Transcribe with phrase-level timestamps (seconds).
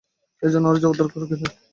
[0.43, 1.45] এজন্যই আরো যাওয়া দরকার, গ্যারি।